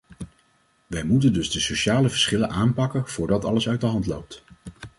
[0.87, 4.43] Wij moeten dus de sociale verschillen aanpakken voordat alles uit de hand loopt.